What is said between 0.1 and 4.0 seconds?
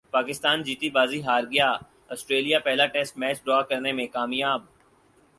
پاکستان جیتی بازی ہار گیا سٹریلیا پہلا ٹیسٹ میچ ڈرا کرنے